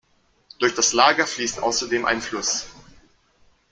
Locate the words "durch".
0.57-0.73